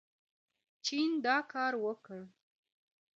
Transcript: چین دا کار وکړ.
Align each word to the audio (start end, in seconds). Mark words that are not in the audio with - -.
چین 0.85 1.09
دا 1.25 1.37
کار 1.51 1.73
وکړ. 1.83 2.19